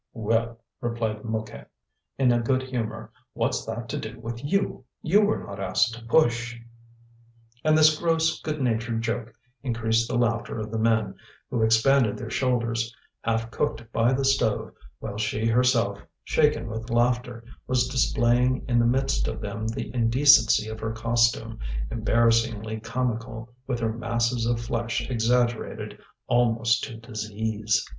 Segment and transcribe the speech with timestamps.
[0.13, 1.69] "Well," replied Mouquette,
[2.17, 4.83] in a good humour, "what's that to do with you?
[5.03, 6.57] You were not asked to push."
[7.63, 11.13] And this gross good natured joke increased the laughter of the men,
[11.51, 12.91] who expanded their shoulders,
[13.21, 18.87] half cooked by the stove, while she herself, shaken by laughter, was displaying in the
[18.87, 21.59] midst of them the indecency of her costume,
[21.91, 27.87] embarrassingly comical, with her masses of flesh exaggerated almost to disease.